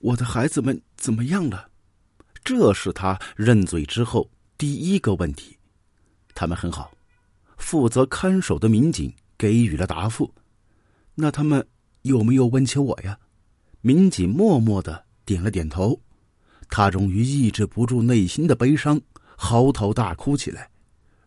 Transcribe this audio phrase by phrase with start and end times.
[0.00, 1.68] 我的孩子们怎么样了？
[2.42, 5.58] 这是他认罪之后第一个问题。
[6.34, 6.90] 他们很好，
[7.58, 10.32] 负责看守的民警给予了答复。
[11.14, 11.66] 那他们
[12.02, 13.18] 有没有问起我呀？
[13.82, 16.00] 民警默默的点了点头。
[16.70, 18.98] 他终于抑制不住内心的悲伤，
[19.36, 20.70] 嚎啕大哭起来。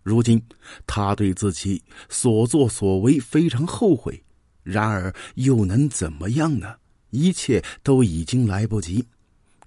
[0.02, 0.42] 如今，
[0.88, 4.24] 他对自己所作所为非常后悔。
[4.64, 6.76] 然而，又能怎么样呢？
[7.14, 9.06] 一切都已经来不及，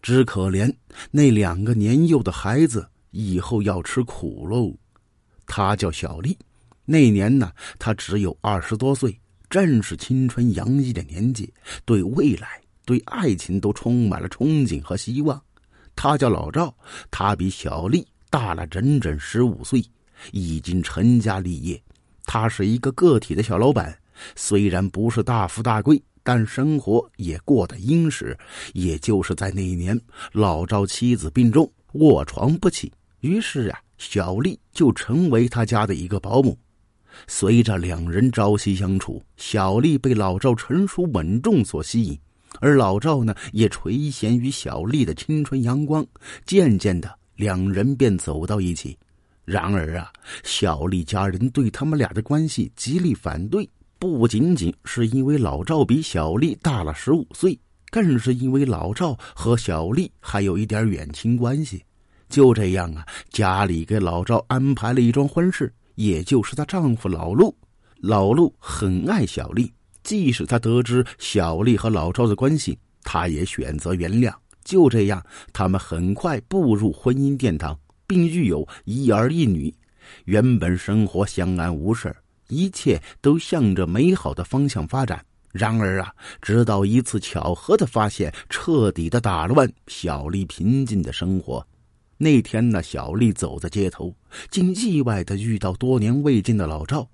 [0.03, 0.71] 只可怜
[1.13, 4.75] 那两个年幼的孩子以后要吃苦喽。
[5.47, 6.37] 他叫小丽，
[6.85, 9.17] 那年呢，他只有二十多岁，
[9.49, 11.49] 正是青春洋溢的年纪，
[11.85, 15.41] 对未来、对爱情都充满了憧憬和希望。
[15.95, 16.77] 他叫老赵，
[17.13, 19.81] 他比小丽大了整整十五岁，
[20.33, 21.81] 已经成家立业。
[22.25, 23.97] 他是一个个体的小老板，
[24.35, 26.03] 虽然不是大富大贵。
[26.27, 28.37] 但生活也过得殷实，
[28.75, 29.97] 也就是在那一年，
[30.33, 36.59] 老赵妻子病重，卧床不起，于是啊，小丽就成为他家的一个保姆。
[37.29, 42.19] 随着两人朝夕相处，小丽被老赵成熟稳重所吸引，
[42.59, 46.05] 而老赵呢，也垂涎于小丽的青春阳光。
[46.45, 48.99] 渐渐的，两人便走到一起。
[49.45, 53.71] 然而啊，小丽家人对他们俩的关系极力反对。
[54.07, 57.59] 不仅仅是因为老赵比小丽大了十五岁，
[57.91, 61.83] 更是因为老赵和小丽还有一点远亲关系。
[62.29, 67.53] 就这样啊，家里给老赵安排了一桩婚事，也就是她丈夫老陆。
[67.97, 69.73] 老陆很爱小丽，
[70.05, 74.33] 即使他得知小丽和老赵的关系，他也选择原谅。
[74.65, 75.21] 就这样，
[75.53, 77.77] 他们很快步入婚姻殿堂，
[78.07, 79.75] 并育有一儿一女。
[80.27, 82.15] 原本生活相安无事。
[82.49, 85.25] 一切都向着美好的方向发展。
[85.53, 91.67] 然而啊，直到一次巧合的发现，彻底的打乱小丽平静的生活。
[92.19, 94.15] 那天呢，小丽走在街头，
[94.51, 97.09] 竟意外的遇到多年未见的老赵。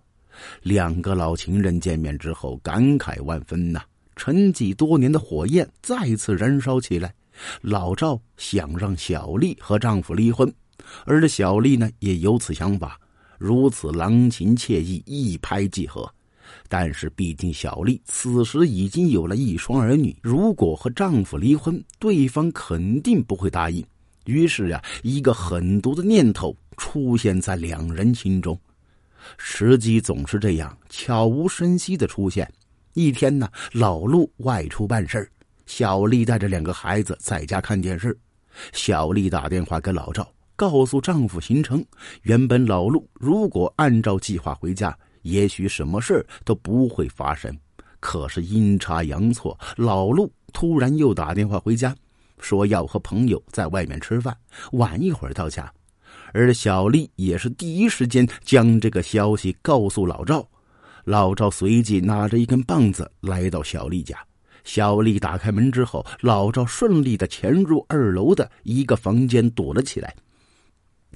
[0.63, 3.83] 两个老情人见面之后，感慨万分呐。
[4.17, 7.15] 沉寂多年的火焰再次燃烧起来。
[7.61, 10.53] 老赵想让小丽和丈夫离婚，
[11.05, 12.99] 而这小丽呢，也有此想法。
[13.43, 16.09] 如此郎情妾意，一拍即合。
[16.69, 23.85] 但是，毕竟小丽此时已经有了一双儿女，如果和丈夫离婚，对方肯定不会答应。
[24.27, 28.57] 于是啊，一个狠毒的念头出现在两人心中。
[29.37, 32.49] 时机总是这样悄无声息的出现。
[32.95, 35.29] 一天呢，老陆外出办事
[35.67, 38.17] 小丽带着两个孩子在家看电视。
[38.73, 40.33] 小丽打电话给老赵。
[40.63, 41.85] 告诉丈夫行程。
[42.23, 47.53] 原本老陆如果按照计划回家，也许什么事都不会发生。
[47.99, 51.93] 可是阴差阳错，老陆突然又打电话回家，
[52.39, 54.37] 说要和朋友在外面吃饭，
[54.75, 55.69] 晚一会儿到家。
[56.33, 60.49] 而小丽也是第一时间将这个消息告诉老赵。
[61.05, 64.17] 老赵随即拿着一根棒子来到小丽家。
[64.63, 70.15] 小丽打开门之后，老赵顺利的潜入二楼的一个房间躲了起来。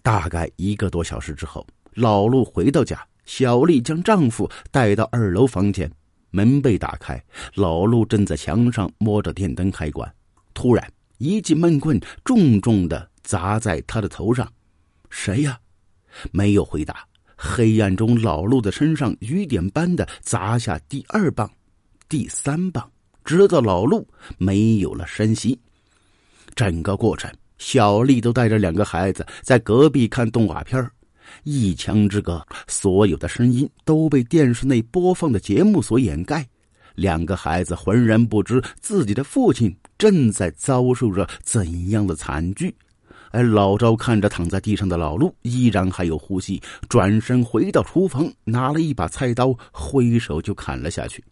[0.06, 5.90] 大概一个多小时之后，老陆回到家，小丽将丈夫带到二楼房间，
[6.30, 7.20] 门被打开，
[7.54, 10.08] 老陆正在墙上摸着电灯开关，
[10.54, 14.48] 突然一记闷棍重重的砸在他的头上。
[15.10, 15.58] 谁呀？
[16.30, 17.04] 没有回答。
[17.36, 21.50] 黑暗中，老陆的身上雨点般的砸下第二棒、
[22.08, 22.88] 第三棒，
[23.24, 24.06] 直到老陆
[24.38, 25.58] 没有了声息。
[26.54, 27.28] 整个过程。
[27.58, 30.88] 小丽都带着两个孩子在隔壁看动画片
[31.44, 36.46] 一墙之隔，所有的声音都被电视内播放的节目所掩盖。
[36.94, 42.74] 两个孩子浑然不知自己的父亲正在遭受着怎样的惨剧，
[43.32, 51.22] 而老赵看着躺在地上的老陆，依然还有呼吸，转身回到厨房，拿了一把菜刀，挥手就砍了下去。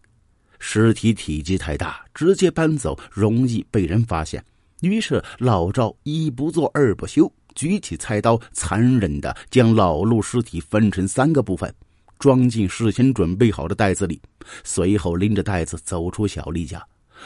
[0.59, 4.43] 尸体体积太大，直接搬走容易被人发现。
[4.85, 11.73] 于是老赵一不做二不休，举起菜刀，残忍的将老陆尸体分成三个部分，
[12.19, 14.21] 装进事先准备好的袋子里。
[14.63, 16.85] 随后拎着袋子走出小丽家，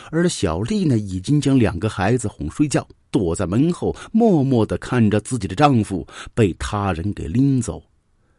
[0.10, 7.84] 而小丽呢，已经将两个孩子哄睡觉，躲在门后，默默的看着自己的丈夫被他人给拎走。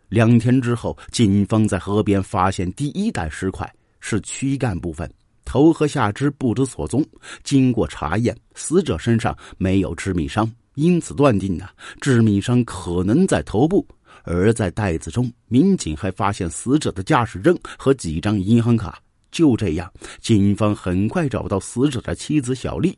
[0.09, 5.09] 两天之后，警方在河边发现第一袋尸块，是躯干部分。
[5.51, 7.05] 头和下肢不知所踪，
[7.43, 11.69] 经过查验，死者身上没有致命伤，因此断定呢，
[12.01, 13.85] 致命伤可能在头部。
[14.23, 18.97] 而在袋子中，民警还发现死者的驾驶证和几张银行卡。
[19.33, 22.97] 就这样，警方很快找到死者的妻子小丽。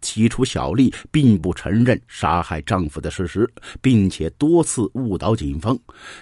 [0.00, 3.48] 起初，小丽并不承认杀害丈夫的事实，
[3.80, 5.78] 并且多次误导警方，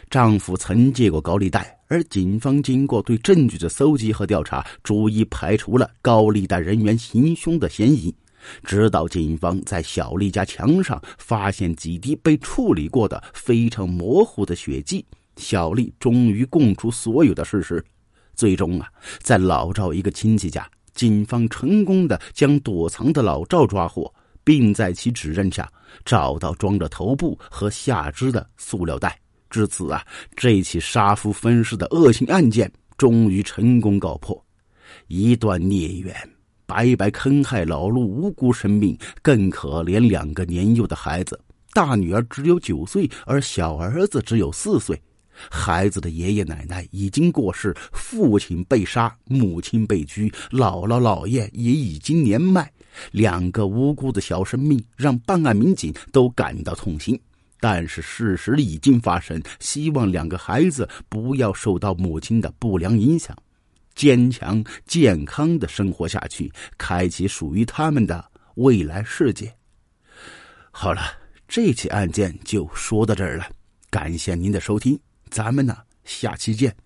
[0.09, 1.79] 丈夫曾借过高利贷。
[1.89, 8.15] 而警方经过对证据的搜集和调查，逐一排除了高利贷人员行凶的嫌疑。
[8.63, 15.05] 直到警方在小丽家墙上发现几滴被处理过的非常模糊的血迹，
[15.37, 17.83] 小丽终于供出所有的事实。
[18.35, 18.89] 最终啊，
[19.21, 24.13] 在老赵一个亲戚家，警方成功的将躲藏的老赵抓获，
[24.43, 25.71] 并在其指认下
[26.05, 29.19] 找到装着头部和下肢的塑料袋。
[29.51, 30.05] 至此啊，
[30.35, 34.43] 这起杀夫分尸的恶性案件终于成功告破。
[35.07, 36.17] 一段孽缘，
[36.67, 41.41] 白白坑害老陆无辜生命，更可怜两个年幼的孩子。
[41.73, 45.01] 大女儿只有九岁，而小儿子只有四岁。
[45.51, 52.71] 孩子的爷爷奶奶已经过世，父亲被杀，母亲被拘，姥姥姥爷也已经年迈。
[53.11, 57.21] 两个无辜的小生命让办案民警都感到痛心。
[57.59, 63.35] 但是事实已经发生，希望两个孩子不要受到母亲的不良影响，
[63.95, 68.23] 坚强健康的生活下去，开启属于他们的
[68.57, 69.51] 未来世界。
[70.71, 71.01] 好了，
[71.49, 73.47] 这起案件就说到这儿了，
[73.89, 74.99] 感谢您的收听。
[75.35, 76.77] 咱们呢，下期见。